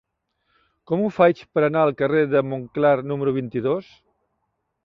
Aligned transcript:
Com 0.91 1.03
ho 1.03 1.09
faig 1.17 1.43
per 1.57 1.63
anar 1.67 1.85
al 1.89 1.93
carrer 2.01 2.23
de 2.33 2.43
Montclar 2.53 2.97
número 3.13 3.35
vint-i-dos? 3.41 3.93